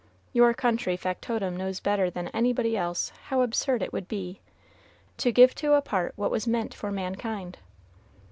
[0.33, 4.39] Your country factotum knows better than anybody else how absurd it would be
[5.17, 7.59] "To give to a part what was meant for mankind."